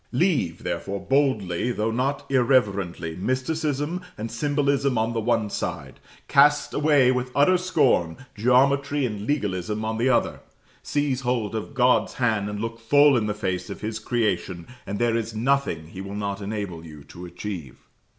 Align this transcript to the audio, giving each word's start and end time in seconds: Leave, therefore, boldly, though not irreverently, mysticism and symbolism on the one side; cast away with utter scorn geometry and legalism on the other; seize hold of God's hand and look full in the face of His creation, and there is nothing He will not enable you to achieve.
Leave, 0.11 0.63
therefore, 0.63 0.99
boldly, 0.99 1.71
though 1.71 1.91
not 1.91 2.25
irreverently, 2.31 3.15
mysticism 3.15 4.01
and 4.17 4.31
symbolism 4.31 4.97
on 4.97 5.13
the 5.13 5.19
one 5.19 5.47
side; 5.47 5.99
cast 6.27 6.73
away 6.73 7.11
with 7.11 7.29
utter 7.35 7.55
scorn 7.55 8.17
geometry 8.35 9.05
and 9.05 9.27
legalism 9.27 9.85
on 9.85 9.99
the 9.99 10.09
other; 10.09 10.39
seize 10.81 11.21
hold 11.21 11.53
of 11.53 11.75
God's 11.75 12.13
hand 12.15 12.49
and 12.49 12.59
look 12.59 12.79
full 12.79 13.15
in 13.15 13.27
the 13.27 13.35
face 13.35 13.69
of 13.69 13.81
His 13.81 13.99
creation, 13.99 14.65
and 14.87 14.97
there 14.97 15.15
is 15.15 15.35
nothing 15.35 15.89
He 15.89 16.01
will 16.01 16.15
not 16.15 16.41
enable 16.41 16.83
you 16.83 17.03
to 17.03 17.25
achieve. 17.27 17.75